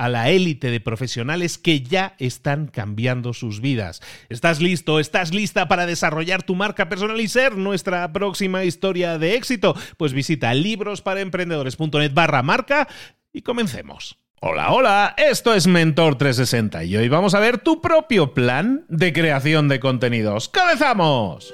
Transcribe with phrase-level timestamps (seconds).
[0.00, 4.00] a la élite de profesionales que ya están cambiando sus vidas.
[4.30, 4.98] ¿Estás listo?
[4.98, 9.76] ¿Estás lista para desarrollar tu marca personal y ser nuestra próxima historia de éxito?
[9.98, 12.88] Pues visita librosparaemprendedores.net barra marca
[13.30, 14.16] y comencemos.
[14.40, 19.12] Hola, hola, esto es Mentor 360 y hoy vamos a ver tu propio plan de
[19.12, 20.48] creación de contenidos.
[20.48, 21.52] ¡Comenzamos!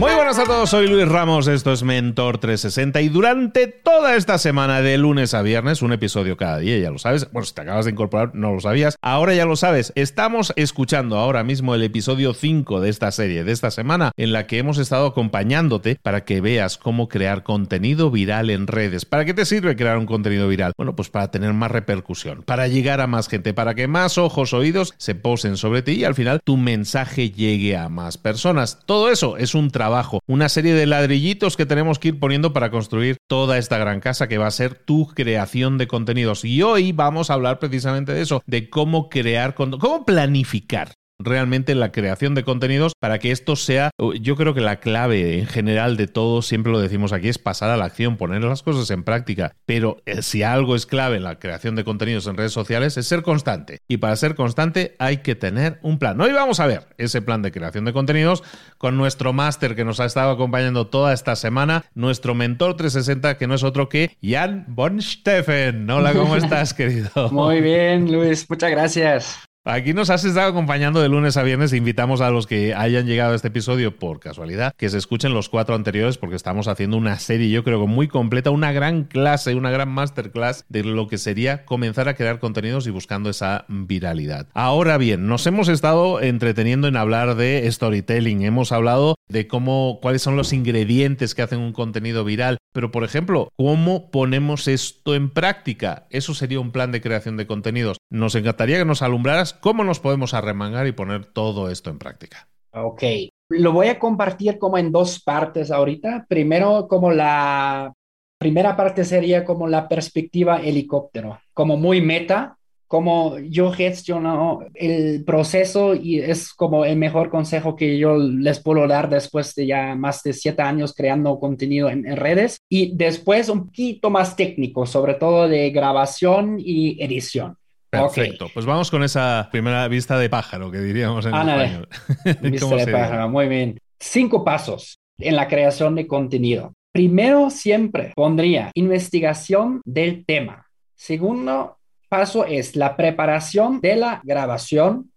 [0.00, 4.38] Muy buenas a todos, soy Luis Ramos, esto es Mentor 360 y durante toda esta
[4.38, 7.60] semana de lunes a viernes, un episodio cada día, ya lo sabes, bueno, si te
[7.60, 11.82] acabas de incorporar no lo sabías, ahora ya lo sabes, estamos escuchando ahora mismo el
[11.82, 16.24] episodio 5 de esta serie, de esta semana, en la que hemos estado acompañándote para
[16.24, 19.04] que veas cómo crear contenido viral en redes.
[19.04, 20.72] ¿Para qué te sirve crear un contenido viral?
[20.78, 24.54] Bueno, pues para tener más repercusión, para llegar a más gente, para que más ojos,
[24.54, 28.78] oídos se posen sobre ti y al final tu mensaje llegue a más personas.
[28.86, 29.89] Todo eso es un trabajo
[30.26, 34.28] una serie de ladrillitos que tenemos que ir poniendo para construir toda esta gran casa
[34.28, 36.44] que va a ser tu creación de contenidos.
[36.44, 41.92] Y hoy vamos a hablar precisamente de eso, de cómo crear, cómo planificar realmente la
[41.92, 46.06] creación de contenidos para que esto sea, yo creo que la clave en general de
[46.06, 49.52] todo, siempre lo decimos aquí, es pasar a la acción, poner las cosas en práctica.
[49.66, 53.06] Pero eh, si algo es clave en la creación de contenidos en redes sociales es
[53.06, 53.78] ser constante.
[53.86, 56.20] Y para ser constante hay que tener un plan.
[56.20, 58.42] Hoy vamos a ver ese plan de creación de contenidos
[58.78, 63.46] con nuestro máster que nos ha estado acompañando toda esta semana, nuestro mentor 360 que
[63.46, 65.88] no es otro que Jan Bonsteffen.
[65.90, 67.30] Hola, ¿cómo estás, querido?
[67.30, 69.49] Muy bien, Luis, muchas gracias.
[69.66, 71.74] Aquí nos has estado acompañando de lunes a viernes.
[71.74, 75.50] Invitamos a los que hayan llegado a este episodio por casualidad que se escuchen los
[75.50, 79.70] cuatro anteriores porque estamos haciendo una serie, yo creo muy completa, una gran clase, una
[79.70, 84.48] gran masterclass de lo que sería comenzar a crear contenidos y buscando esa viralidad.
[84.54, 88.40] Ahora bien, nos hemos estado entreteniendo en hablar de storytelling.
[88.40, 92.56] Hemos hablado de cómo, cuáles son los ingredientes que hacen un contenido viral.
[92.72, 96.06] Pero, por ejemplo, ¿cómo ponemos esto en práctica?
[96.10, 97.98] Eso sería un plan de creación de contenidos.
[98.10, 102.48] Nos encantaría que nos alumbraras cómo nos podemos arremangar y poner todo esto en práctica.
[102.72, 103.02] Ok,
[103.48, 106.26] lo voy a compartir como en dos partes ahorita.
[106.28, 107.92] Primero, como la
[108.38, 112.56] primera parte sería como la perspectiva helicóptero, como muy meta,
[112.90, 118.88] como yo gestiono el proceso y es como el mejor consejo que yo les puedo
[118.88, 123.66] dar después de ya más de siete años creando contenido en, redes y después un
[123.66, 127.59] poquito más técnico, sobre todo de grabación y edición.
[127.90, 131.88] Perfecto, pues vamos con esa primera vista de pájaro que diríamos en español.
[132.42, 133.80] Vista de pájaro, muy bien.
[133.98, 136.72] Cinco pasos en la creación de contenido.
[136.92, 140.66] Primero, siempre pondría investigación del tema.
[140.94, 141.78] Segundo,
[142.08, 145.10] paso es la preparación de la grabación.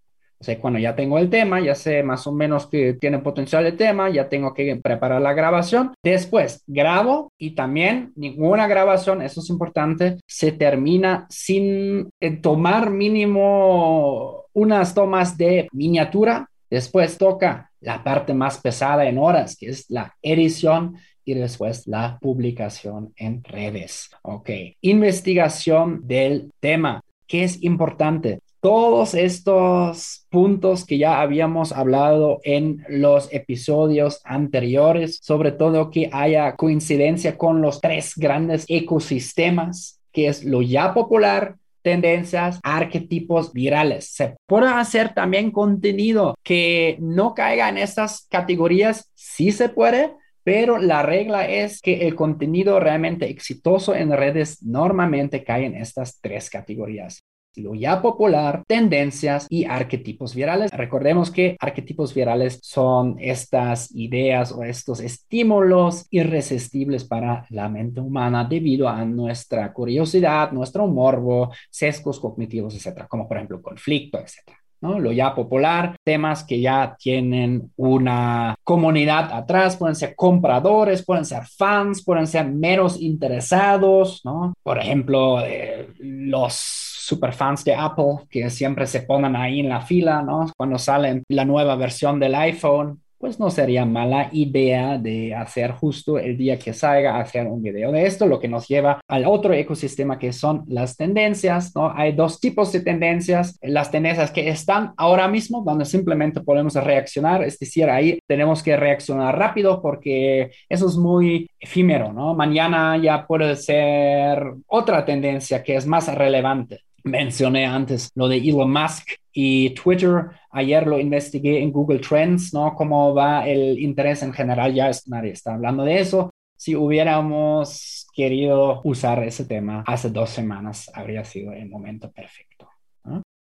[0.43, 3.77] Sea, cuando ya tengo el tema, ya sé más o menos que tiene potencial el
[3.77, 5.93] tema, ya tengo que preparar la grabación.
[6.03, 14.45] Después grabo y también ninguna grabación, eso es importante, se termina sin eh, tomar mínimo
[14.53, 16.49] unas tomas de miniatura.
[16.69, 22.17] Después toca la parte más pesada en horas, que es la edición y después la
[22.19, 24.09] publicación en redes.
[24.23, 24.49] Ok.
[24.81, 27.01] Investigación del tema.
[27.33, 28.41] Que es importante.
[28.59, 36.55] Todos estos puntos que ya habíamos hablado en los episodios anteriores, sobre todo que haya
[36.55, 44.13] coincidencia con los tres grandes ecosistemas, que es lo ya popular, tendencias, arquetipos virales.
[44.13, 50.77] Se puede hacer también contenido que no caiga en estas categorías, sí se puede, pero
[50.77, 56.49] la regla es que el contenido realmente exitoso en redes normalmente cae en estas tres
[56.49, 57.23] categorías
[57.61, 60.71] lo ya popular, tendencias y arquetipos virales.
[60.71, 68.45] Recordemos que arquetipos virales son estas ideas o estos estímulos irresistibles para la mente humana
[68.45, 74.62] debido a nuestra curiosidad, nuestro morbo, sesgos cognitivos, etcétera, como por ejemplo conflicto, etcétera.
[74.83, 74.99] ¿No?
[74.99, 81.45] Lo ya popular, temas que ya tienen una comunidad atrás, pueden ser compradores, pueden ser
[81.45, 84.53] fans, pueden ser meros interesados, ¿no?
[84.61, 90.21] Por ejemplo, eh, los superfans de Apple que siempre se ponen ahí en la fila,
[90.21, 90.51] ¿no?
[90.57, 96.19] Cuando sale la nueva versión del iPhone, pues no sería mala idea de hacer justo
[96.19, 99.53] el día que salga, hacer un video de esto, lo que nos lleva al otro
[99.53, 101.89] ecosistema que son las tendencias, ¿no?
[101.95, 107.45] Hay dos tipos de tendencias, las tendencias que están ahora mismo, donde simplemente podemos reaccionar,
[107.45, 112.33] es decir, ahí tenemos que reaccionar rápido porque eso es muy efímero, ¿no?
[112.33, 116.81] Mañana ya puede ser otra tendencia que es más relevante.
[117.03, 120.27] Mencioné antes lo de Elon Musk y Twitter.
[120.51, 122.75] Ayer lo investigué en Google Trends, ¿no?
[122.75, 124.73] Cómo va el interés en general.
[124.73, 126.29] Ya nadie está hablando de eso.
[126.55, 132.52] Si hubiéramos querido usar ese tema hace dos semanas, habría sido el momento perfecto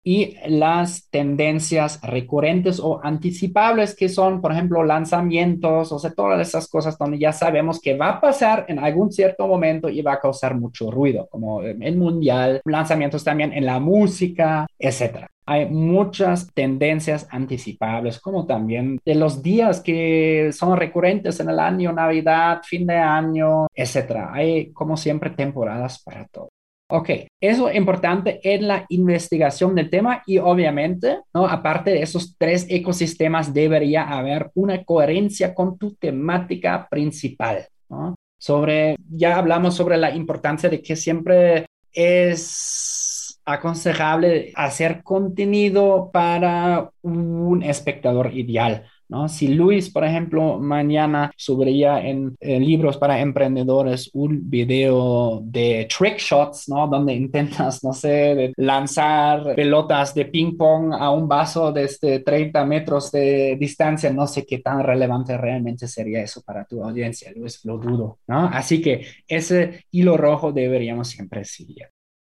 [0.08, 6.70] y las tendencias recurrentes o anticipables que son, por ejemplo, lanzamientos, o sea, todas esas
[6.70, 10.22] cosas donde ya sabemos que va a pasar en algún cierto momento y va a
[10.22, 15.28] causar mucho ruido, como el mundial, lanzamientos también en la música, etcétera.
[15.46, 21.92] Hay muchas tendencias anticipables, como también de los días que son recurrentes en el año,
[21.92, 24.30] Navidad, fin de año, etcétera.
[24.32, 26.48] Hay, como siempre, temporadas para todo.
[26.90, 27.10] Ok,
[27.42, 31.46] eso es importante en la investigación del tema y obviamente, ¿no?
[31.46, 37.68] aparte de esos tres ecosistemas, debería haber una coherencia con tu temática principal.
[37.90, 38.16] ¿no?
[38.40, 47.64] Sobre, ya hablamos sobre la importancia de que siempre es aconsejable hacer contenido para un
[47.64, 48.86] espectador ideal.
[49.10, 49.30] ¿No?
[49.30, 56.70] Si Luis, por ejemplo, mañana subiría en, libros para emprendedores un video de trick shots,
[56.70, 56.88] ¿no?
[56.88, 63.12] Donde intentas, no sé, lanzar pelotas de ping pong a un vaso desde 30 metros
[63.12, 67.78] de distancia, no sé qué tan relevante realmente sería eso para tu audiencia, Luis, lo
[67.78, 68.46] dudo, ¿no?
[68.48, 71.88] Así que ese hilo rojo deberíamos siempre seguir.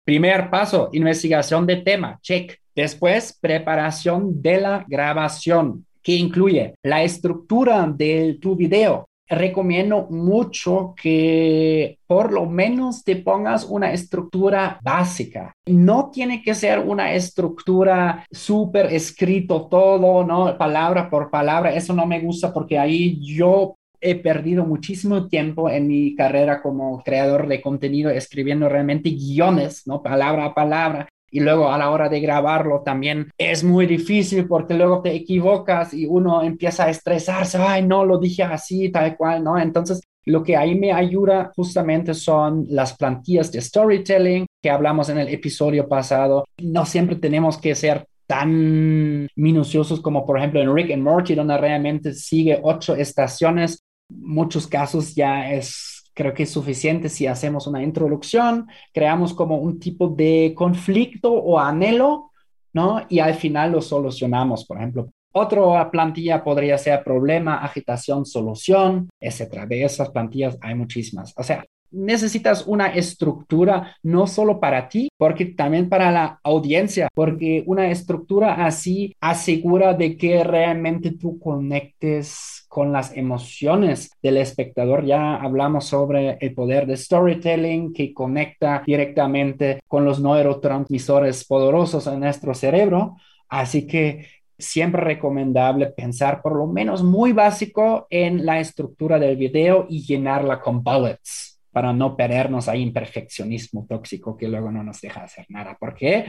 [0.04, 2.58] Primer paso, investigación de tema, check.
[2.74, 9.08] Después, preparación de la grabación que incluye la estructura de tu video.
[9.26, 15.54] Recomiendo mucho que por lo menos te pongas una estructura básica.
[15.66, 20.58] No tiene que ser una estructura súper escrito todo, ¿no?
[20.58, 21.74] Palabra por palabra.
[21.74, 27.02] Eso no me gusta porque ahí yo he perdido muchísimo tiempo en mi carrera como
[27.02, 30.02] creador de contenido escribiendo realmente guiones, ¿no?
[30.02, 34.74] Palabra a palabra y luego a la hora de grabarlo también es muy difícil porque
[34.74, 39.42] luego te equivocas y uno empieza a estresarse, ay, no, lo dije así, tal cual,
[39.42, 39.58] ¿no?
[39.58, 45.18] Entonces, lo que ahí me ayuda justamente son las plantillas de storytelling que hablamos en
[45.18, 46.44] el episodio pasado.
[46.62, 51.58] No siempre tenemos que ser tan minuciosos como por ejemplo en Rick and Morty, donde
[51.58, 53.82] realmente sigue ocho estaciones.
[54.08, 59.78] Muchos casos ya es Creo que es suficiente si hacemos una introducción, creamos como un
[59.78, 62.30] tipo de conflicto o anhelo,
[62.72, 63.04] ¿no?
[63.08, 65.10] Y al final lo solucionamos, por ejemplo.
[65.32, 69.66] Otra plantilla podría ser problema, agitación, solución, etcétera.
[69.66, 71.34] De esas plantillas hay muchísimas.
[71.36, 77.62] O sea, necesitas una estructura no solo para ti, porque también para la audiencia, porque
[77.66, 85.04] una estructura así asegura de que realmente tú conectes con las emociones del espectador.
[85.04, 92.20] Ya hablamos sobre el poder de storytelling que conecta directamente con los neurotransmisores poderosos en
[92.20, 93.16] nuestro cerebro.
[93.48, 94.26] Así que
[94.58, 100.60] siempre recomendable pensar por lo menos muy básico en la estructura del video y llenarla
[100.60, 105.44] con bullets para no perdernos ahí en perfeccionismo tóxico que luego no nos deja hacer
[105.48, 105.76] nada.
[105.78, 106.26] Porque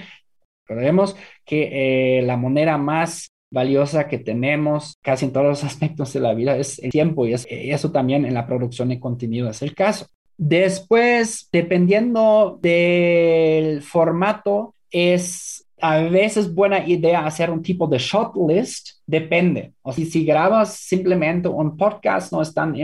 [0.68, 6.20] recordemos que eh, la moneda más valiosa que tenemos casi en todos los aspectos de
[6.20, 9.76] la vida es el tiempo y eso también en la producción de contenido es el
[9.76, 10.08] caso.
[10.36, 19.02] Después, dependiendo del formato, es a veces buena idea hacer un tipo de shot list,
[19.06, 19.74] depende.
[19.82, 22.76] O si, grabas simplemente un podcast, no es, tan,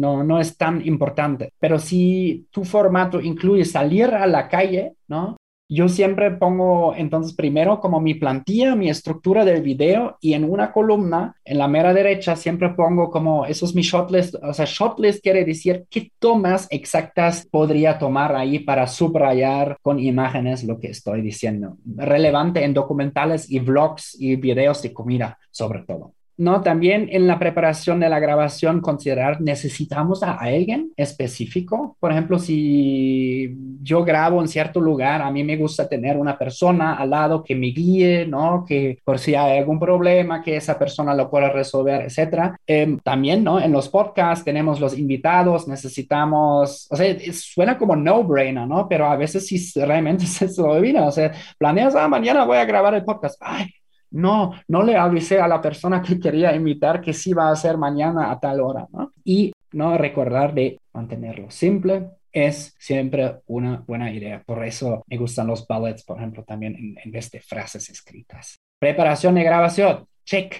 [0.00, 1.52] no, no es tan importante.
[1.58, 5.36] Pero si tu formato incluye salir a la calle, ¿no?
[5.74, 10.70] Yo siempre pongo entonces primero como mi plantilla, mi estructura del video y en una
[10.70, 15.22] columna, en la mera derecha, siempre pongo como, eso es mi shotlist, o sea, shotlist
[15.22, 21.22] quiere decir qué tomas exactas podría tomar ahí para subrayar con imágenes lo que estoy
[21.22, 21.78] diciendo.
[21.86, 26.12] Relevante en documentales y vlogs y videos de comida, sobre todo.
[26.36, 26.60] ¿No?
[26.62, 31.96] También en la preparación de la grabación considerar, necesitamos a alguien específico.
[32.00, 36.94] Por ejemplo, si yo grabo en cierto lugar, a mí me gusta tener una persona
[36.94, 38.64] al lado que me guíe, ¿no?
[38.66, 42.56] Que por si hay algún problema, que esa persona lo pueda resolver, etcétera.
[42.66, 43.60] Em, también, ¿no?
[43.60, 48.88] En los podcasts tenemos los invitados, necesitamos, o sea, suena como no-brainer, ¿no?
[48.88, 52.94] Pero a veces sí realmente se olvida, o sea, planeas, ah, mañana voy a grabar
[52.94, 53.36] el podcast.
[53.40, 53.66] Ay,
[54.12, 57.76] no, no le avisé a la persona que quería invitar que sí va a ser
[57.76, 59.12] mañana a tal hora, ¿no?
[59.24, 64.42] Y no recordar de mantenerlo simple es siempre una buena idea.
[64.44, 68.58] Por eso me gustan los bullets, por ejemplo, también en, en vez de frases escritas.
[68.78, 70.56] Preparación de grabación, check.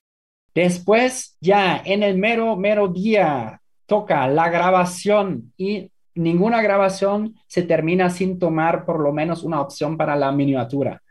[0.54, 8.10] Después, ya en el mero, mero día, toca la grabación y ninguna grabación se termina
[8.10, 11.02] sin tomar por lo menos una opción para la miniatura.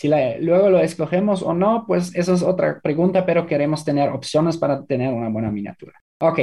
[0.00, 4.56] Si luego lo escogemos o no, pues eso es otra pregunta, pero queremos tener opciones
[4.56, 6.02] para tener una buena miniatura.
[6.22, 6.38] Ok,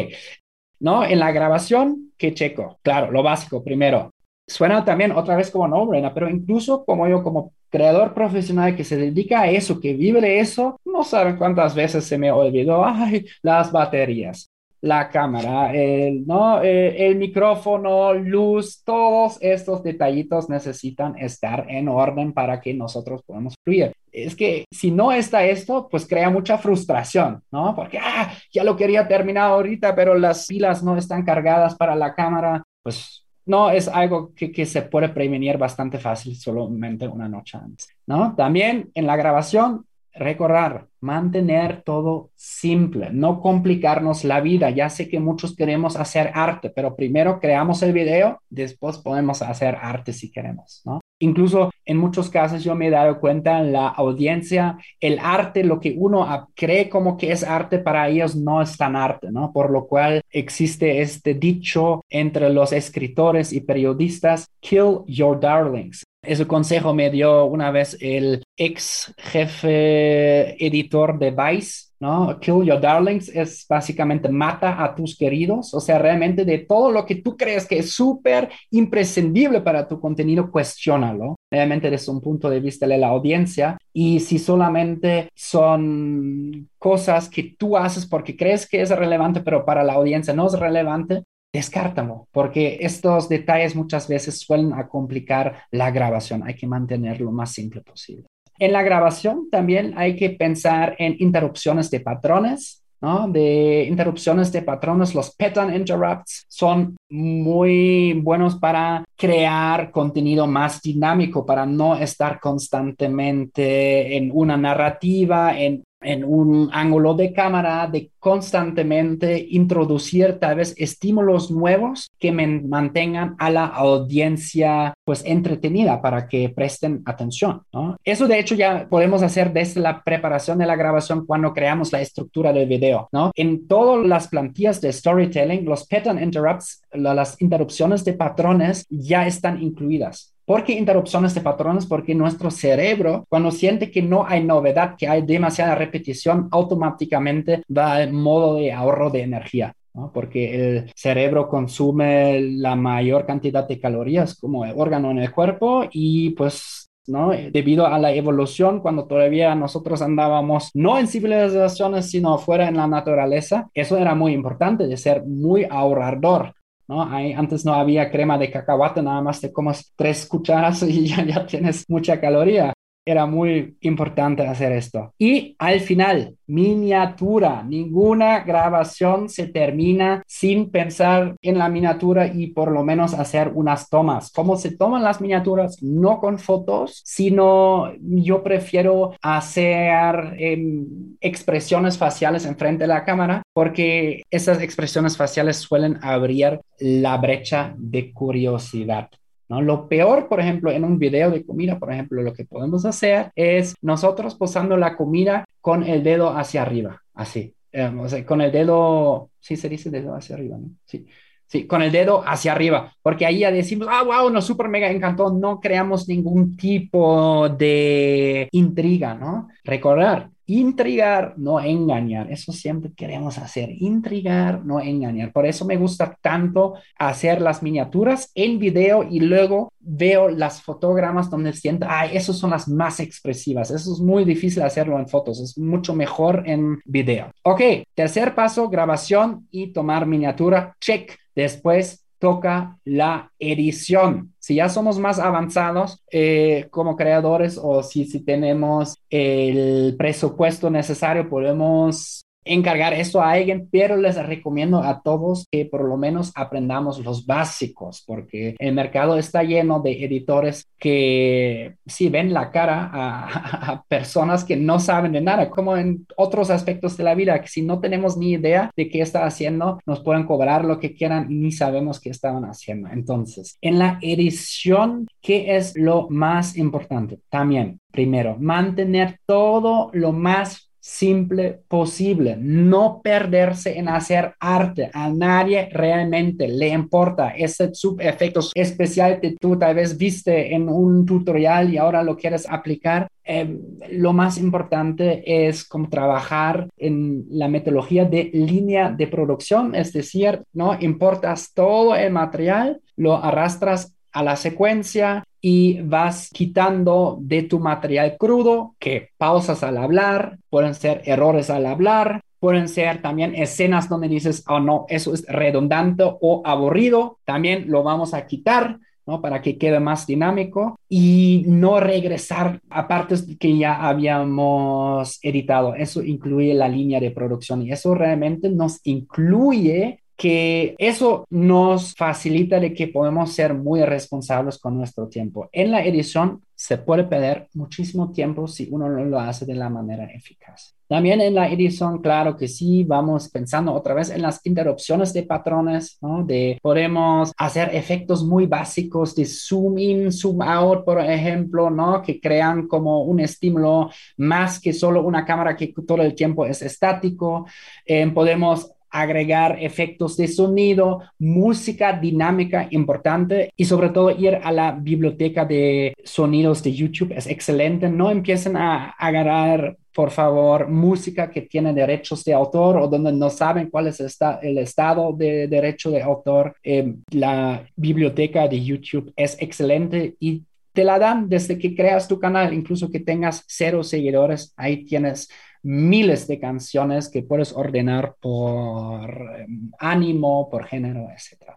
[0.80, 1.04] ¿no?
[1.04, 2.78] En la grabación, ¿qué checo?
[2.84, 4.12] Claro, lo básico primero.
[4.48, 8.96] Suena también otra vez como no, pero incluso como yo, como creador profesional que se
[8.96, 13.26] dedica a eso, que vive de eso, no saben cuántas veces se me olvidó, ay,
[13.42, 16.62] las baterías la cámara, el, ¿no?
[16.62, 23.56] Eh, el micrófono, luz, todos estos detallitos necesitan estar en orden para que nosotros podamos
[23.64, 23.94] fluir.
[24.12, 27.76] Es que si no está esto, pues crea mucha frustración, ¿no?
[27.76, 32.14] Porque, ah, ya lo quería terminar ahorita, pero las pilas no están cargadas para la
[32.14, 37.58] cámara, pues no es algo que, que, se puede prevenir bastante fácil solamente una noche
[37.58, 38.36] antes, ¿no?
[38.36, 39.87] También en la grabación
[40.20, 44.70] recordar, mantener todo simple, no complicarnos la vida.
[44.70, 49.78] Ya sé que muchos queremos hacer arte, pero primero creamos el video, después podemos hacer
[49.82, 51.00] arte si queremos, ¿no?
[51.20, 55.80] Incluso en muchos casos yo me he dado cuenta en la audiencia, el arte, lo
[55.80, 59.52] que uno cree como que es arte para ellos no es tan arte, ¿no?
[59.52, 66.04] Por lo cual existe este dicho entre los escritores y periodistas, kill your darlings.
[66.28, 72.38] Ese consejo me dio una vez el ex jefe editor de Vice, ¿no?
[72.42, 77.06] Kill your darlings es básicamente mata a tus queridos, o sea, realmente de todo lo
[77.06, 81.38] que tú crees que es súper imprescindible para tu contenido, cuestiónalo.
[81.50, 87.56] Realmente desde un punto de vista de la audiencia y si solamente son cosas que
[87.58, 91.24] tú haces porque crees que es relevante, pero para la audiencia no es relevante,
[91.54, 96.44] descártalo, porque estos detalles muchas veces suelen a complicar la grabación.
[96.46, 98.26] Hay que mantenerlo lo más simple posible.
[98.60, 103.28] En la grabación también hay que pensar en interrupciones de patrones, ¿no?
[103.28, 111.46] De interrupciones de patrones, los pattern interrupts son muy buenos para crear contenido más dinámico,
[111.46, 119.48] para no estar constantemente en una narrativa, en en un ángulo de cámara, de constantemente
[119.50, 127.02] introducir tal vez estímulos nuevos que mantengan a la audiencia pues entretenida para que presten
[127.06, 127.62] atención.
[128.04, 132.02] Eso de hecho ya podemos hacer desde la preparación de la grabación cuando creamos la
[132.02, 133.08] estructura del video.
[133.12, 133.32] ¿no?
[133.36, 139.62] En todas las plantillas de storytelling, los pattern interrupts, las interrupciones de patrones ya están
[139.62, 140.37] incluidas.
[140.48, 141.86] ¿Por qué interrupciones de patrones?
[141.86, 147.96] Porque nuestro cerebro, cuando siente que no hay novedad, que hay demasiada repetición, automáticamente va
[147.96, 149.76] al modo de ahorro de energía.
[150.14, 156.30] Porque el cerebro consume la mayor cantidad de calorías como órgano en el cuerpo y
[156.30, 157.32] pues ¿no?
[157.32, 162.88] Debido a la evolución, cuando todavía nosotros andábamos no en civilizaciones, sino fuera en la
[162.88, 166.54] naturaleza, eso era muy importante de ser muy ahorrador.
[166.88, 167.02] ¿No?
[167.02, 171.46] antes no había crema de cacahuate, nada más te comas tres cucharas y ya, ya
[171.46, 172.74] tienes mucha caloría
[173.08, 175.14] era muy importante hacer esto.
[175.18, 177.64] Y al final, miniatura.
[177.64, 183.90] Ninguna grabación se termina sin pensar en la miniatura y por lo menos hacer unas
[183.90, 184.32] tomas.
[184.32, 185.82] ¿Cómo se toman las miniaturas?
[185.84, 194.24] No con fotos, sino yo prefiero hacer em, expresiones faciales enfrente de la cámara porque
[194.32, 199.10] esas expresiones faciales suelen abrir la brecha de curiosidad.
[199.50, 199.62] ¿No?
[199.62, 203.32] Lo peor, por ejemplo, en un video de comida, por ejemplo, lo que podemos hacer
[203.36, 207.54] es nosotros posando la comida con el dedo hacia arriba, así.
[207.72, 210.70] Sea, con el dedo, sí se dice dedo hacia arriba, ¿no?
[210.86, 211.06] Sí.
[211.50, 214.92] Sí, con el dedo hacia arriba, porque ahí ya decimos, ah, wow, nos super mega
[214.92, 219.48] encantó, no creamos ningún tipo de intriga, ¿no?
[219.64, 222.32] Recordar, intrigar, no engañar.
[222.32, 225.32] Eso siempre queremos hacer, intrigar, no engañar.
[225.32, 231.30] Por eso me gusta tanto hacer las miniaturas en video y luego veo las fotogramas
[231.30, 233.72] donde siento, ay, esas son las más expresivas.
[233.72, 237.32] Eso es muy difícil hacerlo en fotos, es mucho mejor en video.
[237.44, 237.62] Ok,
[237.94, 240.76] tercer paso, grabación y tomar miniatura.
[240.80, 241.18] Check.
[241.36, 244.34] Después toca la edición.
[244.40, 251.30] Si ya somos más avanzados eh, como creadores o si, si tenemos el presupuesto necesario,
[251.30, 257.00] podemos encargar esto a alguien, pero les recomiendo a todos que por lo menos aprendamos
[257.00, 263.84] los básicos, porque el mercado está lleno de editores que sí ven la cara a,
[263.88, 267.62] personas que no saben de nada, como en otros aspectos de la vida, que si
[267.62, 271.52] no tenemos ni idea de qué está haciendo, nos pueden cobrar lo que quieran ni
[271.52, 272.90] sabemos qué estaban haciendo.
[272.90, 277.20] Entonces, en la edición, ¿qué es lo más importante?
[277.30, 284.90] También, primero, mantener todo lo más simple posible, no perderse en hacer arte.
[284.94, 291.06] A nadie realmente le importa ese subefecto especial que tú tal vez viste en un
[291.06, 293.10] tutorial y ahora lo quieres aplicar.
[293.26, 293.60] Em,
[293.92, 300.42] lo más importante es como trabajar en la metodología de línea de producción, es decir,
[300.54, 307.60] no importas todo el material, lo arrastras a la secuencia y vas quitando de tu
[307.60, 313.88] material crudo que pausas al hablar, pueden ser errores al hablar, pueden ser también escenas
[313.88, 318.80] donde dices, oh no, eso es redundante o aburrido, también lo vamos a quitar.
[319.06, 319.22] ¿no?
[319.22, 325.76] Para que quede más dinámico y no regresar a partes que ya habíamos editado.
[325.76, 332.60] Eso incluye la línea de producción y eso realmente nos incluye que eso nos facilita
[332.60, 335.48] de que podemos ser muy responsables con nuestro tiempo.
[335.52, 339.70] En la edición se puede perder muchísimo tiempo si uno no lo hace de la
[339.70, 340.74] manera eficaz.
[340.88, 345.24] También en la edición, claro que sí, vamos pensando otra vez en las interrupciones de
[345.24, 346.24] patrones, ¿no?
[346.24, 352.02] De podemos hacer efectos muy básicos de zoom in, zoom out, por ejemplo, ¿no?
[352.02, 356.62] Que crean como un estímulo más que solo una cámara que todo el tiempo es
[356.62, 357.46] estático.
[357.86, 364.72] Eh, podemos agregar efectos de sonido, música dinámica importante y sobre todo ir a la
[364.72, 367.90] biblioteca de sonidos de YouTube es excelente.
[367.90, 373.32] No empiecen a agarrar por favor, música que tiene derechos de autor o donde no
[373.32, 376.56] saben cuál es el, estado de derecho de autor.
[376.64, 382.20] Eh, la biblioteca de YouTube es excelente y te la dan desde que creas tu
[382.20, 385.28] canal, incluso que tengas cero seguidores, ahí tienes
[385.64, 391.54] miles de canciones que puedes ordenar por em, ánimo, por género, etc.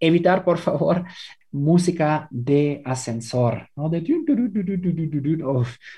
[0.00, 1.04] Evitar, por favor,
[1.54, 3.68] música de ascensor,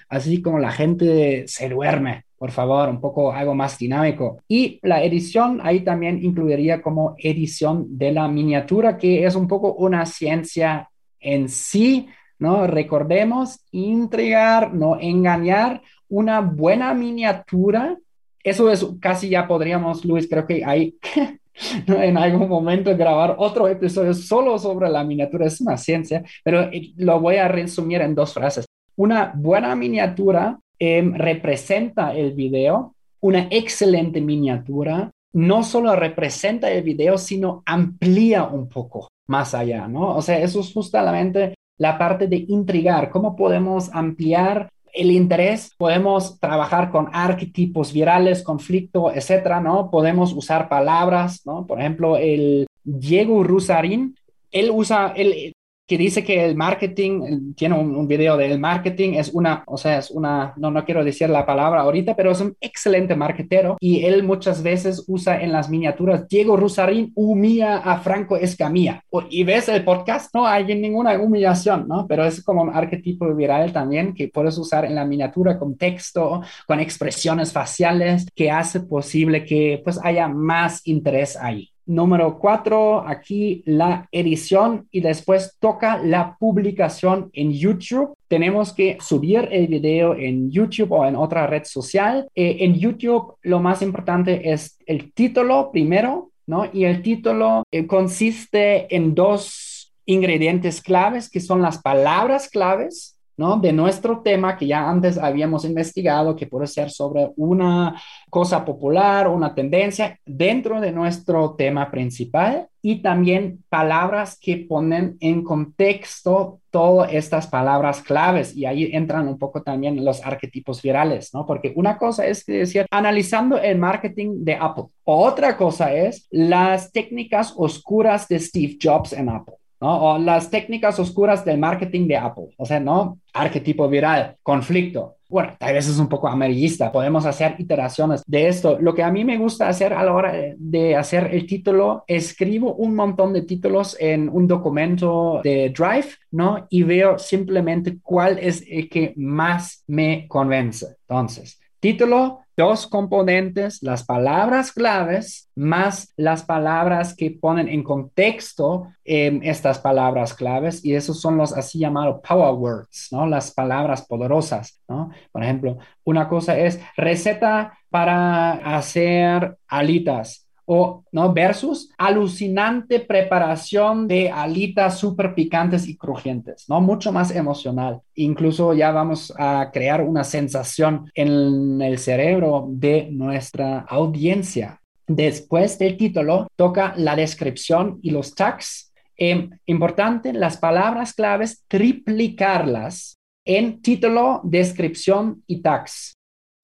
[0.08, 2.24] así como la gente se duerme.
[2.38, 4.42] Por favor, un poco algo más dinámico.
[4.46, 9.72] Y la edición ahí también incluiría como edición de la miniatura, que es un poco
[9.72, 12.66] una ciencia en sí, ¿no?
[12.66, 17.96] Recordemos, intrigar, no engañar, una buena miniatura.
[18.42, 20.96] Eso es casi ya podríamos, Luis, creo que hay
[21.86, 25.46] en algún momento grabar otro episodio solo sobre la miniatura.
[25.46, 28.66] Es una ciencia, pero eh, lo voy a resumir en dos frases.
[28.96, 37.18] Una buena miniatura em, representa el video, una excelente miniatura no solo representa el video,
[37.18, 40.16] sino amplía un poco más allá, ¿no?
[40.16, 46.40] O sea, eso es justamente la parte de intrigar, cómo podemos ampliar el interés, podemos
[46.40, 49.90] trabajar con arquetipos virales, conflicto, etcétera, ¿no?
[49.90, 51.66] Podemos usar palabras, ¿no?
[51.66, 54.16] Por ejemplo, el Diego Rusarín,
[54.50, 55.52] él usa, él,
[55.86, 60.10] que dice que el marketing, tiene un, video del marketing, es una, o sea, es
[60.10, 64.22] una, no, no quiero decir la palabra ahorita, pero es un excelente marketero y él
[64.22, 69.02] muchas veces usa en las miniaturas, Diego Rusarín humilla a Franco Escamilla.
[69.30, 72.06] Y ves el podcast, no hay ninguna humillación, ¿no?
[72.06, 76.42] Pero es como un arquetipo viral también que puedes usar en la miniatura con texto,
[76.66, 81.70] con expresiones faciales, que hace posible que pues haya más interés ahí.
[81.86, 88.14] Número cuatro, aquí la edición y después toca la publicación en YouTube.
[88.26, 92.28] Tenemos que subir el video en YouTube o en otra red social.
[92.34, 96.68] Eh, en YouTube lo más importante es el título primero, ¿no?
[96.72, 103.58] Y el título eh, consiste en dos ingredientes claves, que son las palabras claves ¿no?
[103.58, 109.28] De nuestro tema que ya antes habíamos investigado, que puede ser sobre una cosa popular,
[109.28, 117.12] una tendencia dentro de nuestro tema principal y también palabras que ponen en contexto todas
[117.12, 121.44] estas palabras claves y ahí entran un poco también los arquetipos virales, ¿no?
[121.46, 127.54] Porque una cosa es decir, analizando el marketing de Apple, otra cosa es las técnicas
[127.56, 129.56] oscuras de Steve Jobs en Apple.
[129.88, 133.18] O las técnicas oscuras del marketing de Apple, o sea, ¿no?
[133.32, 135.16] Arquetipo viral, conflicto.
[135.28, 138.78] Bueno, tal vez es un poco amarillista, podemos hacer iteraciones de esto.
[138.80, 142.74] Lo que a mí me gusta hacer a la hora de hacer el título, escribo
[142.74, 146.66] un montón de títulos en un documento de Drive, ¿no?
[146.70, 150.96] Y veo simplemente cuál es el que más me convence.
[151.08, 159.40] Entonces, título, dos componentes, las palabras claves más las palabras que ponen en contexto eh,
[159.42, 163.26] estas palabras claves y esos son los así llamados power words, ¿no?
[163.26, 165.10] Las palabras poderosas, ¿no?
[165.32, 174.30] Por ejemplo, una cosa es receta para hacer alitas o no versus alucinante preparación de
[174.30, 176.80] alitas súper picantes y crujientes, ¿no?
[176.80, 178.00] Mucho más emocional.
[178.14, 184.82] Incluso ya vamos a crear una sensación en el cerebro de nuestra audiencia.
[185.06, 188.92] Después del título, toca la descripción y los tags.
[189.16, 196.14] Eh, importante, las palabras claves, triplicarlas en título, descripción y tags,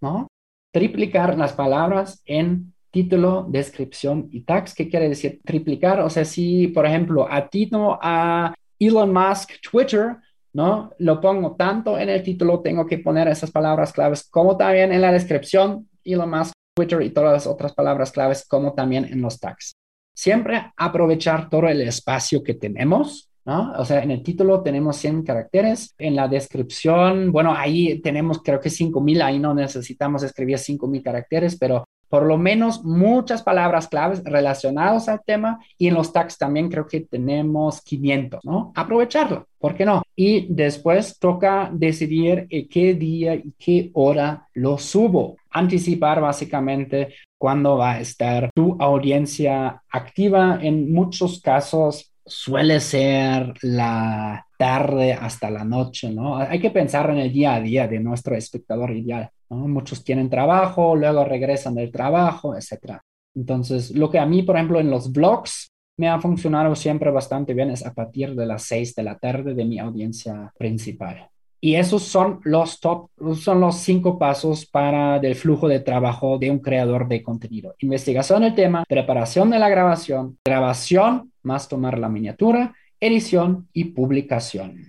[0.01, 0.27] ¿no?
[0.73, 4.75] Triplicar las palabras en título, descripción y tags.
[4.75, 6.01] ¿Qué quiere decir triplicar?
[6.01, 10.17] O sea, si, por ejemplo, atino a Elon Musk Twitter,
[10.53, 10.93] ¿no?
[10.99, 15.01] Lo pongo tanto en el título, tengo que poner esas palabras claves, como también en
[15.01, 19.41] la descripción, Elon Musk Twitter y todas las otras palabras claves, como también en los
[19.41, 19.75] tags.
[20.15, 23.73] Siempre aprovechar todo el espacio que tenemos, ¿no?
[23.79, 28.61] O sea, en el título tenemos 100 caracteres, en la descripción, bueno, ahí tenemos creo
[28.61, 34.23] que 5000, ahí no necesitamos escribir 5000 caracteres, pero por lo menos muchas palabras claves
[34.23, 38.71] relacionadas al tema y en los tags también creo que tenemos 500, ¿no?
[38.77, 40.03] Aprovecharlo, ¿por qué no?
[40.15, 45.39] Y después toca decidir qué día y qué hora lo subo.
[45.51, 50.59] Anticipar básicamente cuándo va a estar tu audiencia activa.
[50.61, 56.37] En muchos casos suele ser la tarde hasta la noche, ¿no?
[56.37, 59.31] Hay que pensar en el día a día de nuestro espectador ideal.
[59.49, 62.99] Muchos tienen trabajo, luego regresan del trabajo, etc.
[63.35, 67.55] Entonces, lo que a mí, por ejemplo, en los blogs me ha funcionado siempre bastante
[67.55, 71.29] bien es a partir de las 6 de la tarde de mi audiencia principal.
[71.61, 76.51] Y esos son los top, son los cinco pasos para el flujo de trabajo de
[76.51, 77.77] un creador de contenido.
[77.79, 84.87] Investigación del tema, preparación de la grabación, grabación más tomar la miniatura, edición y publicación.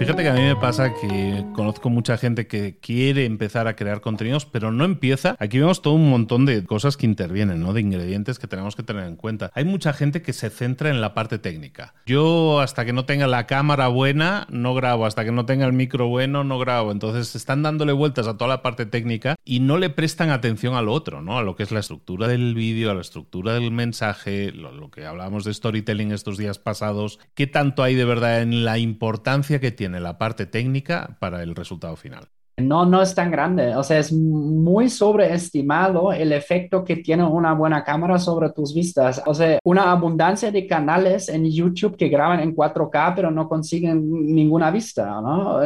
[0.00, 4.00] Fíjate que a mí me pasa que conozco mucha gente que quiere empezar a crear
[4.00, 5.36] contenidos, pero no empieza.
[5.38, 7.74] Aquí vemos todo un montón de cosas que intervienen, ¿no?
[7.74, 9.50] De ingredientes que tenemos que tener en cuenta.
[9.52, 11.92] Hay mucha gente que se centra en la parte técnica.
[12.06, 15.04] Yo hasta que no tenga la cámara buena, no grabo.
[15.04, 16.92] Hasta que no tenga el micro bueno, no grabo.
[16.92, 20.82] Entonces están dándole vueltas a toda la parte técnica y no le prestan atención a
[20.82, 21.36] lo otro, ¿no?
[21.36, 24.90] A lo que es la estructura del vídeo, a la estructura del mensaje, lo, lo
[24.90, 27.20] que hablábamos de storytelling estos días pasados.
[27.34, 29.89] ¿Qué tanto hay de verdad en la importancia que tiene?
[29.94, 32.28] En la parte técnica para el resultado final.
[32.60, 33.74] No, no es tan grande.
[33.74, 39.22] O sea, es muy sobreestimado el efecto que tiene una buena cámara sobre tus vistas.
[39.26, 44.34] O sea, una abundancia de canales en YouTube que graban en 4K pero no consiguen
[44.34, 45.60] ninguna vista, ¿no?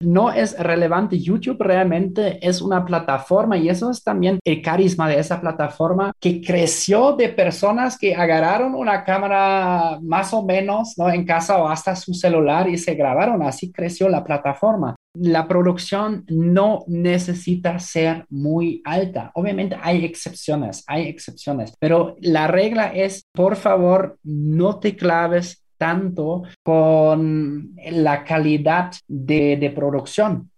[0.00, 1.18] No es relevante.
[1.18, 6.42] YouTube realmente es una plataforma y eso es también el carisma de esa plataforma que
[6.42, 11.08] creció de personas que agarraron una cámara más o menos ¿no?
[11.08, 13.42] en casa o hasta su celular y se grabaron.
[13.42, 14.96] Así creció la plataforma.
[15.14, 19.30] La producción no necesita ser muy alta.
[19.34, 26.42] Obviamente hay excepciones, hay excepciones, pero la regla es, por favor, no te claves tanto
[26.62, 30.50] con la calidad de, producción.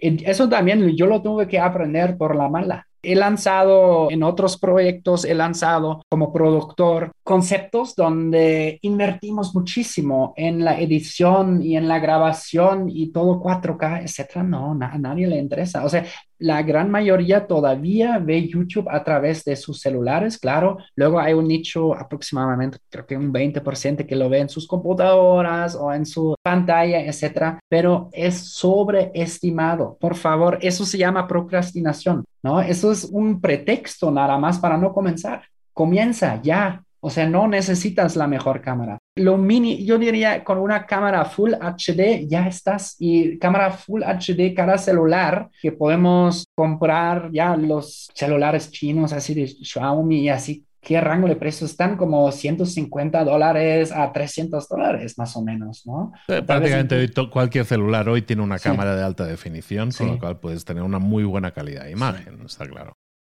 [0.00, 2.84] Eso también yo lo tuve que aprender por la mala.
[3.00, 10.80] He lanzado en otros proyectos, he lanzado como productor conceptos donde invertimos muchísimo en la
[10.80, 14.42] edición y en la grabación y todo 4K, etcétera.
[14.42, 15.84] No, a nadie le interesa.
[15.84, 16.04] O sea,
[16.38, 20.78] la gran mayoría todavía ve YouTube a través de sus celulares, claro.
[20.94, 25.74] Luego hay un nicho aproximadamente, creo que un 20% que lo ve en sus computadoras
[25.74, 27.58] o en su pantalla, etcétera.
[27.68, 29.96] Pero es sobreestimado.
[30.00, 32.60] Por favor, eso se llama procrastinación, ¿no?
[32.60, 35.42] Eso es un pretexto nada más para no comenzar.
[35.72, 38.98] Comienza ya, O sea, no necesitas la mejor cámara.
[39.16, 42.96] Lo mini, yo diría, con una cámara Full HD ya estás.
[42.98, 49.46] Y cámara Full HD cada celular que podemos comprar ya los celulares chinos así de
[49.46, 50.64] Xiaomi y así.
[50.80, 51.96] ¿Qué rango de precios están?
[51.96, 56.12] Como 150 dólares a 300 dólares, más o menos, ¿no?
[56.28, 60.64] Eh, prácticamente cualquier celular hoy tiene una cámara de alta definición, con lo cual puedes
[60.64, 62.92] tener una muy buena calidad de imagen, está claro.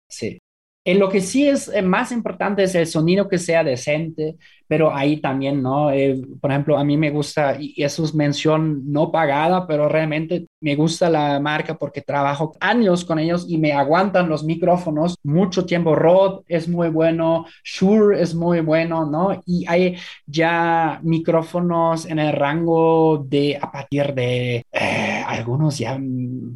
[0.07, 0.39] Sí,
[0.85, 4.35] en lo que sí es eh, más importante es el sonido que sea decente,
[4.67, 5.91] pero ahí también, ¿no?
[5.91, 10.47] Eh, por ejemplo, a mí me gusta, y eso es mención no pagada, pero realmente
[10.59, 15.65] me gusta la marca porque trabajo años con ellos y me aguantan los micrófonos mucho
[15.65, 15.95] tiempo.
[15.95, 19.41] Rode es muy bueno, Shure es muy bueno, ¿no?
[19.45, 26.55] Y hay ya micrófonos en el rango de a partir de eh, algunos ya mm,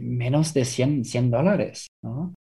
[0.00, 2.34] menos de 100, 100 dólares, ¿no?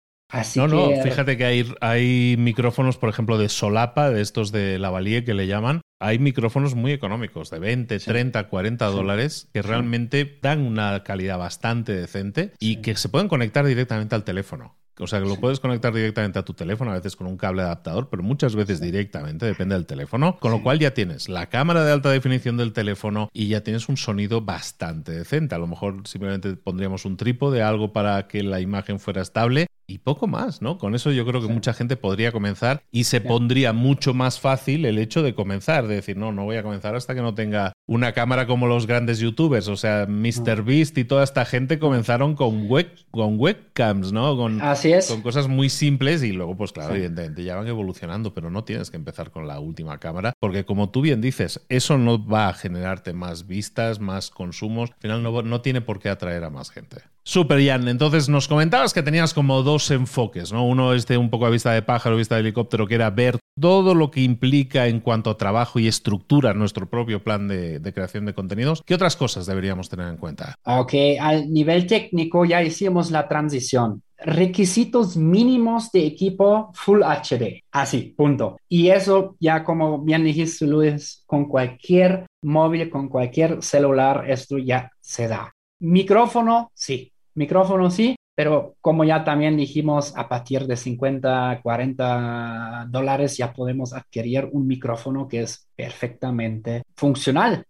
[0.56, 5.26] No, no, fíjate que hay, hay micrófonos, por ejemplo, de solapa, de estos de lavalier
[5.26, 5.82] que le llaman.
[6.00, 11.94] Hay micrófonos muy económicos, de 20, 30, 40 dólares, que realmente dan una calidad bastante
[11.94, 14.78] decente y que se pueden conectar directamente al teléfono.
[15.00, 17.62] O sea, que lo puedes conectar directamente a tu teléfono, a veces con un cable
[17.62, 20.38] adaptador, pero muchas veces directamente, depende del teléfono.
[20.40, 23.88] Con lo cual ya tienes la cámara de alta definición del teléfono y ya tienes
[23.88, 25.56] un sonido bastante decente.
[25.56, 29.98] A lo mejor simplemente pondríamos un trípode, algo para que la imagen fuera estable y
[29.98, 30.78] poco más, ¿no?
[30.78, 34.86] Con eso yo creo que mucha gente podría comenzar y se pondría mucho más fácil
[34.86, 37.74] el hecho de comenzar, de decir, no, no voy a comenzar hasta que no tenga
[37.88, 40.64] una cámara como los grandes youtubers, o sea, Mr.
[40.64, 44.36] Beast y toda esta gente comenzaron con, web, con webcams, ¿no?
[44.38, 45.08] Con, Así es.
[45.08, 48.92] Con cosas muy simples y luego, pues claro, evidentemente ya van evolucionando, pero no tienes
[48.92, 52.54] que empezar con la última cámara, porque como tú bien dices, eso no va a
[52.54, 56.70] generarte más vistas, más consumos, al final no, no tiene por qué atraer a más
[56.70, 56.98] gente.
[57.24, 57.88] Super, Jan.
[57.88, 60.66] Entonces nos comentabas que tenías como dos enfoques, ¿no?
[60.66, 63.94] Uno este un poco a vista de pájaro, vista de helicóptero, que era ver todo
[63.94, 68.34] lo que implica en cuanto a trabajo y estructura nuestro propio plan de, creación de
[68.34, 68.82] contenidos.
[68.86, 70.56] ¿Qué otras cosas deberíamos tener en cuenta?
[70.64, 77.64] Ok, al nivel técnico ya hicimos la transición requisitos mínimos de equipo Full HD.
[77.72, 78.58] Así, punto.
[78.68, 84.92] Y eso ya como bien dijiste Luis, con cualquier móvil, con cualquier celular, esto ya
[85.00, 85.54] se da.
[85.80, 87.12] Micrófono, sí.
[87.36, 93.94] Micrófono sí, pero como ya también dijimos, a partir de 50, 40 dólares ya podemos
[93.94, 97.66] adquirir un micrófono que es perfectamente funcional.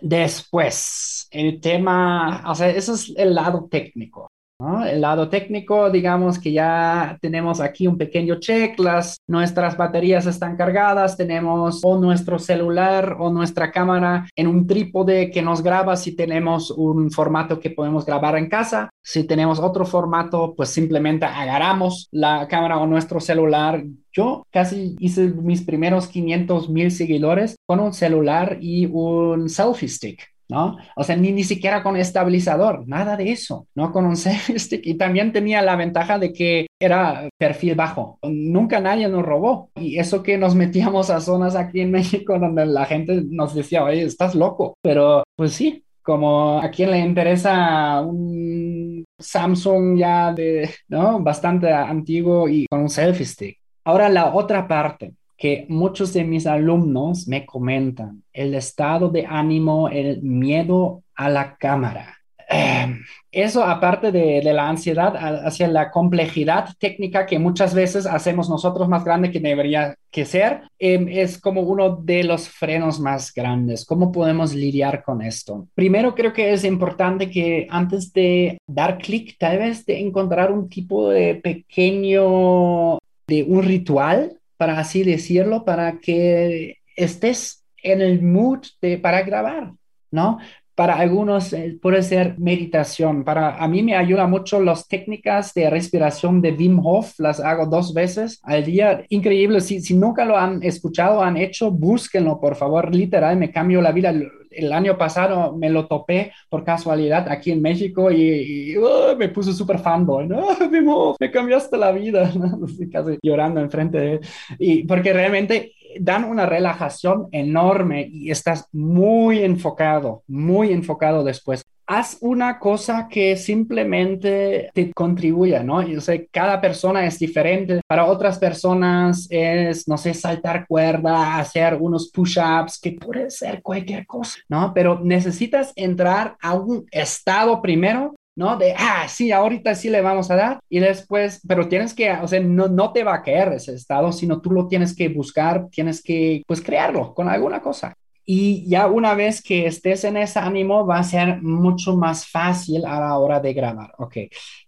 [0.00, 4.28] Después, el tema, o sea, eso es el lado técnico.
[4.60, 10.56] El lado técnico, digamos que ya tenemos aquí un pequeño check, las, nuestras baterías están
[10.56, 16.14] cargadas, tenemos o nuestro celular o nuestra cámara en un trípode que nos graba si
[16.14, 18.90] tenemos un formato que podemos grabar en casa.
[19.02, 23.82] Si tenemos otro formato, pues simplemente agarramos la cámara o nuestro celular.
[24.12, 30.33] Yo casi hice mis primeros 500 mil seguidores con un celular y un selfie stick.
[30.48, 30.76] ¿No?
[30.96, 33.92] O sea, ni, ni siquiera con estabilizador, nada de eso, ¿no?
[33.92, 34.86] Con un selfie stick.
[34.86, 38.18] Y también tenía la ventaja de que era perfil bajo.
[38.22, 39.70] Nunca nadie nos robó.
[39.76, 43.84] Y eso que nos metíamos a zonas aquí en México donde la gente nos decía,
[43.84, 44.74] oye, estás loco.
[44.82, 51.20] Pero pues sí, como a quien le interesa un Samsung ya de, ¿no?
[51.20, 53.58] Bastante antiguo y con un selfie stick.
[53.84, 59.88] Ahora la otra parte que muchos de mis alumnos me comentan, el estado de ánimo,
[59.88, 62.18] el miedo a la cámara.
[62.48, 65.16] Em, eso aparte de, la ansiedad
[65.46, 70.62] hacia la complejidad técnica que muchas veces hacemos nosotros más grande que debería que ser,
[70.78, 73.84] em, es como uno de los frenos más grandes.
[73.84, 75.68] ¿Cómo podemos lidiar con esto?
[75.74, 80.68] Primero creo que es importante que antes de dar clic, tal vez de encontrar un
[80.68, 88.60] tipo de pequeño, de un ritual para así decirlo, para que estés en el mood
[88.80, 89.74] de, para grabar,
[90.10, 90.38] ¿no?
[90.74, 93.24] Para algunos eh, puede ser meditación.
[93.24, 97.12] Para a mí me ayuda mucho las técnicas de respiración de Wim Hof.
[97.20, 99.04] Las hago dos veces al día.
[99.10, 99.60] Increíble.
[99.60, 102.94] Si, si nunca lo han escuchado, han hecho, búsquenlo, por favor.
[102.94, 104.14] Literal, me cambió la vida
[104.56, 109.52] el año pasado me lo topé por casualidad aquí en México y, uh, me puse
[109.52, 110.46] súper fanboy, ¿no?
[111.20, 112.32] me cambiaste la vida,
[112.92, 114.20] casi llorando enfrente de él.
[114.58, 122.18] Y porque realmente dan una relajación enorme y estás muy enfocado, muy enfocado después haz
[122.20, 125.82] una cosa que simplemente te contribuya, ¿no?
[125.82, 127.80] Yo sé, cada persona es diferente.
[127.86, 134.06] Para otras personas es, no sé, saltar cuerda, hacer unos push-ups, que puede ser cualquier
[134.06, 134.72] cosa, ¿no?
[134.74, 138.56] Pero necesitas entrar a un estado primero ¿no?
[138.56, 142.26] De, ah, sí, ahorita sí le vamos a dar y después, pero tienes que, o
[142.26, 145.68] sea, no, no te va a caer ese estado, sino tú lo tienes que buscar,
[145.70, 147.94] tienes que, pues, crearlo con alguna cosa.
[148.24, 152.84] Y ya una vez que estés en ese ánimo, va a ser mucho más fácil
[152.86, 153.92] a la hora de grabar.
[153.98, 154.16] Ok,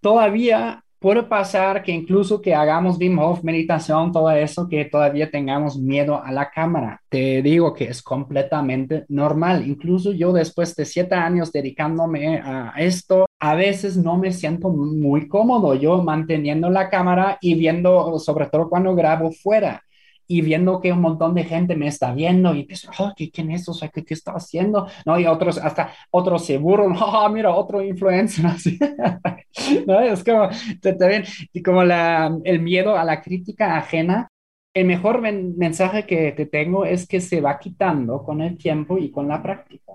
[0.00, 6.22] todavía puede pasar que incluso que hagamos Wim meditación, todo eso, que todavía tengamos miedo
[6.22, 7.00] a la cámara.
[7.08, 9.66] Te digo que es completamente normal.
[9.68, 15.28] Incluso yo después de siete años dedicándome a esto, a veces no me siento muy
[15.28, 19.82] cómodo yo manteniendo la cámara y viendo, sobre todo cuando grabo fuera
[20.28, 23.68] y viendo que un montón de gente me está viendo y pienso, oh, ¿quién es?
[23.68, 24.86] O sea, ¿qué, ¿qué, está haciendo?
[25.04, 25.18] ¿No?
[25.18, 28.78] Y otros, hasta otros se burlan, oh, mira, otro influencer, así.
[29.86, 30.00] ¿No?
[30.00, 30.48] Es como,
[30.80, 34.28] te, te ven, y como la, el miedo a la crítica ajena.
[34.74, 39.10] El mejor mensaje que te tengo es que se va quitando con el tiempo y
[39.10, 39.94] con la práctica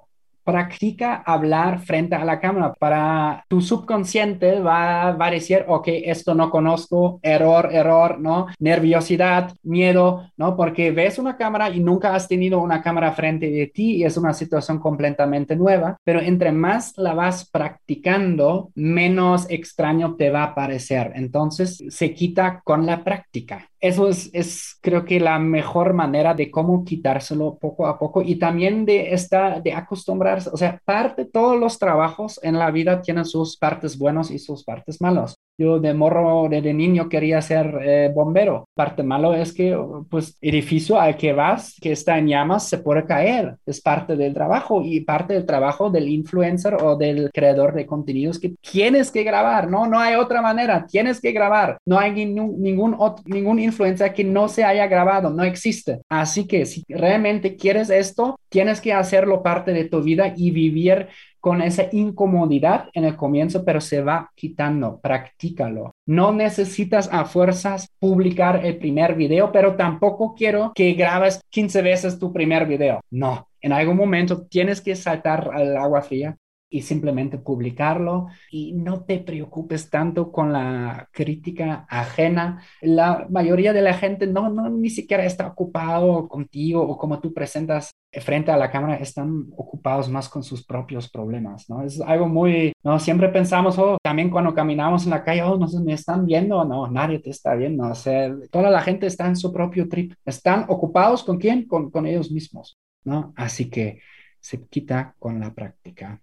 [0.51, 2.73] practica hablar frente a la cámara.
[2.77, 8.47] Para tu subconsciente va, a decir, ok, esto no conozco, error, error, ¿no?
[8.59, 10.57] Nerviosidad, miedo, ¿no?
[10.57, 14.17] Porque ves una cámara y nunca has tenido una cámara frente de ti y es
[14.17, 20.55] una situación completamente nueva, pero entre más la vas practicando, menos extraño te va a
[20.55, 21.13] parecer.
[21.15, 26.51] Entonces se quita con la práctica eso es, es, creo que la mejor manera de
[26.51, 30.40] cómo quitárselo poco a poco y también de, esta, de acostumbrarse.
[30.47, 34.63] O sea, parte, todos los trabajos en la vida tienen sus partes buenos y sus
[34.63, 35.35] partes malos.
[35.61, 38.67] Yo de morro, de niño quería ser eh, bombero.
[38.73, 39.77] Parte malo es que,
[40.09, 43.57] pues, edificio al que vas, que está en llamas, se puede caer.
[43.67, 48.39] Es parte del trabajo y parte del trabajo del influencer o del creador de contenidos
[48.39, 49.85] que tienes que grabar, ¿no?
[49.85, 50.87] No hay otra manera.
[50.87, 51.77] Tienes que grabar.
[51.85, 55.29] No hay ningún, ningún, ningún influencer que no se haya grabado.
[55.29, 55.99] No existe.
[56.09, 61.07] Así que si realmente quieres esto, tienes que hacerlo parte de tu vida y vivir
[61.41, 64.99] con esa incomodidad en el comienzo, pero se va quitando.
[65.01, 65.95] Practícalo.
[66.05, 72.19] No necesitas a fuerzas publicar el primer video, pero tampoco quiero que grabes 15 veces
[72.19, 73.01] tu primer video.
[73.09, 76.37] No, en algún momento tienes que saltar al agua fría
[76.71, 82.63] y simplemente publicarlo y no te preocupes tanto con la crítica ajena.
[82.81, 87.33] La mayoría de la gente no, no ni siquiera está ocupado contigo o como tú
[87.33, 91.83] presentas frente a la cámara, están ocupados más con sus propios problemas, ¿no?
[91.83, 92.99] Es algo muy, ¿no?
[92.99, 96.63] Siempre pensamos, oh, también cuando caminamos en la calle, oh, no se me están viendo,
[96.65, 100.13] no, nadie te está viendo, o sea, toda la gente está en su propio trip,
[100.25, 103.33] están ocupados con quién, con, con ellos mismos, ¿no?
[103.35, 103.99] Así que
[104.41, 106.21] se quita con la práctica.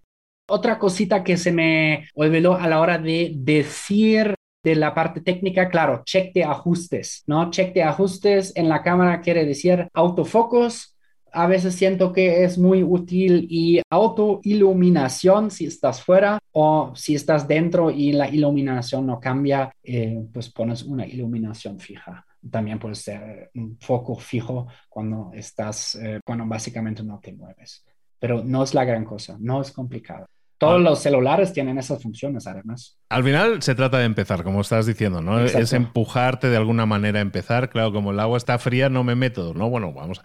[0.49, 5.69] Otra cosita que se me olvidó a la hora de decir de la parte técnica,
[5.69, 7.49] claro, check de ajustes, ¿no?
[7.49, 10.95] Check de ajustes en la cámara quiere decir autofocus.
[11.31, 17.47] A veces siento que es muy útil y autoiluminación si estás fuera o si estás
[17.47, 23.51] dentro y la iluminación no cambia, eh, pues pones una iluminación fija también puede ser
[23.55, 27.85] un foco fijo cuando estás, eh, cuando básicamente no te mueves.
[28.19, 30.27] Pero no es la gran cosa, no es complicado.
[30.59, 32.98] Todos los celulares tienen esas funciones, además.
[33.11, 35.39] Al final se trata de empezar, como estás diciendo, ¿no?
[35.39, 37.71] Es empujarte de alguna manera a empezar.
[37.71, 39.67] Claro, como el agua está fría, no me meto, ¿no?
[39.67, 40.21] Bueno, vamos.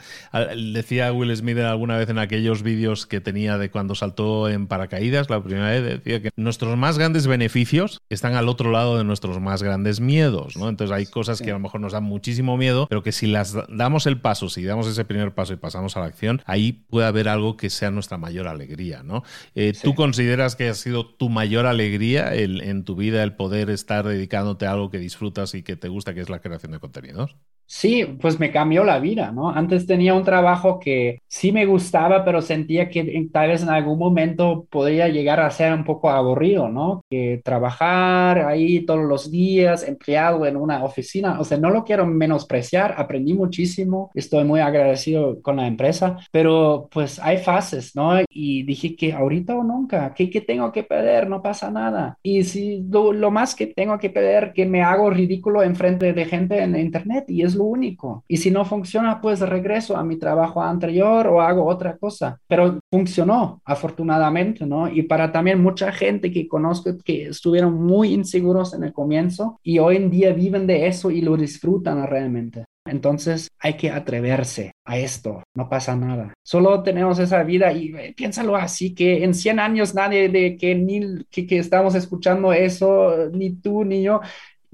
[0.73, 5.31] Decía Will Smith alguna vez en aquellos vídeos que tenía de cuando saltó en paracaídas,
[5.31, 9.41] la primera vez, decía que nuestros más grandes beneficios están al otro lado de nuestros
[9.41, 10.69] más grandes miedos, ¿no?
[10.69, 13.57] Entonces hay cosas que a lo mejor nos dan muchísimo miedo, pero que si las
[13.71, 17.07] damos el paso, si damos ese primer paso y pasamos a la acción, ahí puede
[17.07, 19.23] haber algo que sea nuestra mayor alegría, ¿no?
[19.55, 24.05] Eh, Tú consideras que ha sido tu mayor alegría en tu vida el poder estar
[24.05, 27.37] dedicándote a algo que disfrutas y que te gusta, que es la creación de contenidos?
[27.67, 29.51] Sí, pues me cambió la vida, ¿no?
[29.51, 33.99] Antes tenía un trabajo que sí me gustaba, pero sentía que tal vez en algún
[33.99, 37.03] momento podría llegar a ser un poco aburrido, ¿no?
[37.11, 42.07] Que trabajar ahí todos los días, empleado en una oficina, o sea, no lo quiero
[42.07, 48.21] menospreciar, aprendí muchísimo, estoy muy agradecido con la empresa, pero pues hay fases, ¿no?
[48.29, 51.29] Y dije que ahorita o nunca, ¿qué, qué tengo que perder?
[51.29, 52.19] No pasa nada.
[52.23, 56.63] Y si lo, más que tengo que perder, que me hago ridículo enfrente de gente
[56.63, 58.25] en internet y es lo único.
[58.29, 62.39] Y si no funciona, pues regreso a mi trabajo anterior o hago otra cosa.
[62.47, 64.89] Pero funcionó, afortunadamente, ¿no?
[64.89, 69.79] Y para también mucha gente que conozco que estuvieron muy inseguros en el comienzo y
[69.79, 72.65] hoy en día viven de eso y lo disfrutan realmente.
[72.87, 76.35] Entonces hay que atreverse a esto, no pasa nada.
[76.45, 80.75] Solo tenemos esa vida y eh, piénsalo así, que en 100 años nadie de que,
[80.75, 84.21] ni, que, que estamos escuchando eso, ni tú ni yo,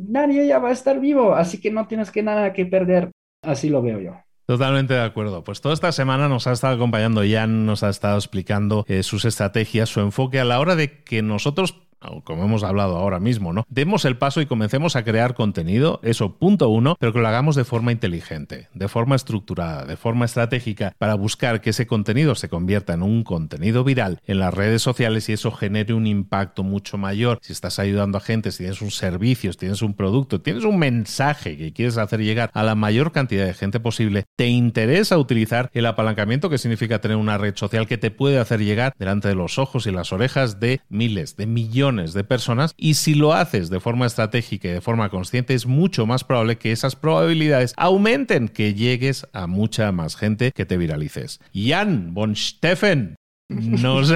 [0.08, 3.10] nadie ya va a estar vivo, así que no tienes que nada que perder.
[3.42, 4.16] Así lo veo yo.
[4.46, 5.44] Totalmente de acuerdo.
[5.44, 9.24] Pues toda esta semana nos ha estado acompañando Jan, nos ha estado explicando eh, sus
[9.24, 11.76] estrategias, su enfoque a la hora de que nosotros
[12.24, 13.64] como hemos hablado ahora mismo, ¿no?
[13.68, 17.56] Demos el paso y comencemos a crear contenido, eso punto uno, pero que lo hagamos
[17.56, 22.48] de forma inteligente, de forma estructurada, de forma estratégica, para buscar que ese contenido se
[22.48, 26.96] convierta en un contenido viral en las redes sociales y eso genere un impacto mucho
[26.96, 27.38] mayor.
[27.42, 30.78] Si estás ayudando a gente, si tienes un servicio, si tienes un producto, tienes un
[30.78, 35.70] mensaje que quieres hacer llegar a la mayor cantidad de gente posible, te interesa utilizar
[35.74, 39.34] el apalancamiento que significa tener una red social que te puede hacer llegar delante de
[39.34, 43.68] los ojos y las orejas de miles, de millones de personas y si lo haces
[43.68, 48.48] de forma estratégica y de forma consciente es mucho más probable que esas probabilidades aumenten
[48.48, 51.40] que llegues a mucha más gente que te viralices.
[51.52, 53.16] Jan von Steffen
[53.50, 54.14] no sé,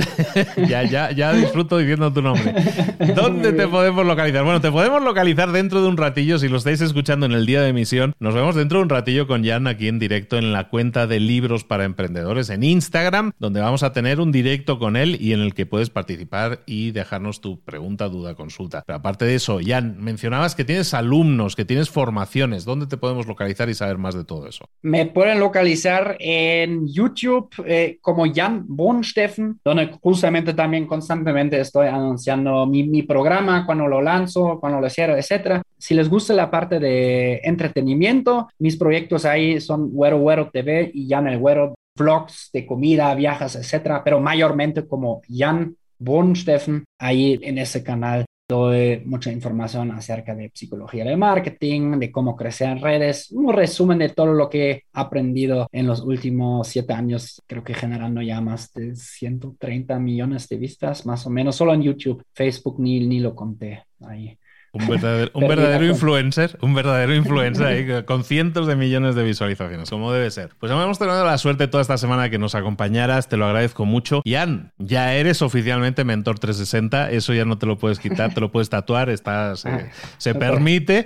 [0.68, 2.55] ya, ya, ya disfruto diciendo tu nombre.
[3.16, 4.45] ¿Dónde te podemos localizar?
[4.45, 7.61] Bueno, te podemos localizar dentro de un ratillo, si lo estáis escuchando en el día
[7.61, 8.14] de emisión.
[8.20, 11.18] Nos vemos dentro de un ratillo con Jan aquí en directo en la cuenta de
[11.18, 15.41] libros para emprendedores en Instagram, donde vamos a tener un directo con él y en
[15.41, 18.85] el que puedes participar y dejarnos tu pregunta, duda, consulta.
[18.87, 22.64] Pero aparte de eso, Jan, mencionabas que tienes alumnos, que tienes formaciones.
[22.64, 24.68] ¿Dónde te podemos localizar y saber más de todo eso?
[24.82, 29.23] Me pueden localizar en YouTube eh, como Jan Bonstein
[29.64, 35.16] donde justamente también constantemente estoy anunciando mi, mi programa, cuando lo lanzo, cuando lo cierro,
[35.16, 35.62] etcétera.
[35.78, 41.08] Si les gusta la parte de entretenimiento, mis proyectos ahí son Güero Güero TV y
[41.08, 47.58] Jan el Güero, vlogs de comida, viajes, etcétera, pero mayormente como Jan Bonsteffen ahí en
[47.58, 53.30] ese canal doy mucha información acerca de psicología de marketing, de cómo crecer en redes,
[53.30, 57.74] un resumen de todo lo que he aprendido en los últimos siete años, creo que
[57.74, 62.76] generando ya más de 130 millones de vistas, más o menos, solo en YouTube, Facebook
[62.78, 64.38] ni, ni lo conté ahí.
[64.74, 70.50] Un verdadero, influencer, un verdadero influencer con cientos de millones de visualizaciones, como debe ser.
[70.58, 74.20] Pues hemos tenido la suerte toda esta semana que nos acompañaras, te lo agradezco mucho.
[74.24, 78.50] Ian, ya eres oficialmente Mentor 360, eso ya no te lo puedes quitar, te lo
[78.50, 81.04] puedes tatuar, está, se, ah, permite,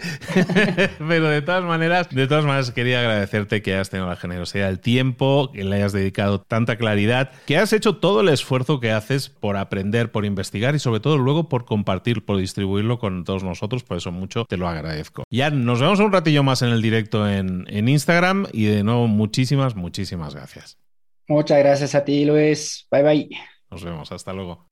[1.07, 4.81] pero de todas maneras, de todas maneras quería agradecerte que hayas tenido la generosidad del
[4.81, 9.29] tiempo, que le hayas dedicado tanta claridad, que has hecho todo el esfuerzo que haces
[9.29, 13.58] por aprender, por investigar y sobre todo luego por compartir, por distribuirlo con todos nosotros
[13.59, 15.25] nosotros, por eso mucho te lo agradezco.
[15.31, 19.09] Ya nos vemos un ratillo más en el directo en, en Instagram y de nuevo
[19.09, 20.79] muchísimas, muchísimas gracias.
[21.27, 22.87] Muchas gracias a ti, Luis.
[22.91, 23.29] Bye bye.
[23.71, 24.69] Nos vemos, hasta luego.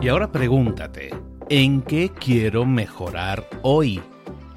[0.00, 1.10] Y ahora pregúntate,
[1.48, 4.02] ¿en qué quiero mejorar hoy?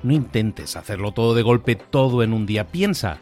[0.01, 2.67] No intentes hacerlo todo de golpe, todo en un día.
[2.67, 3.21] Piensa,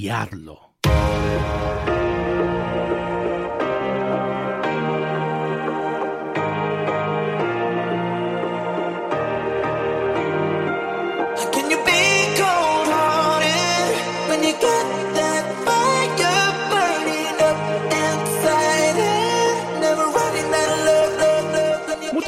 [0.00, 0.70] y hazlo.